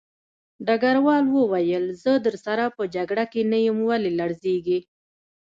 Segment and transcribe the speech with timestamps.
[0.65, 4.79] ډګروال وویل زه درسره په جګړه کې نه یم ولې لړزېږې